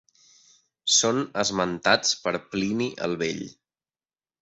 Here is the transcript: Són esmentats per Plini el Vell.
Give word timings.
Són 0.93 1.19
esmentats 1.45 2.17
per 2.25 2.35
Plini 2.57 2.91
el 3.09 3.19
Vell. 3.25 3.49